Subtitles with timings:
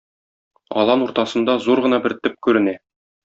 [0.83, 2.75] Алан уртасында зур гына бер төп күренә.